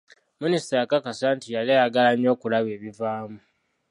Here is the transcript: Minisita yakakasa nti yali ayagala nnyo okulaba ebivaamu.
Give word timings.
Minisita 0.41 0.75
yakakasa 0.77 1.27
nti 1.35 1.47
yali 1.55 1.69
ayagala 1.73 2.09
nnyo 2.13 2.29
okulaba 2.35 2.69
ebivaamu. 2.77 3.37